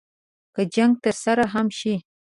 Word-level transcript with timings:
که 0.55 0.61
جنګ 0.73 0.93
ترسره 1.03 1.45
هم 1.53 1.67
شي. 1.79 1.95